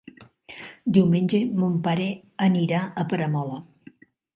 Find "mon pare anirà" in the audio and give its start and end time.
1.61-2.85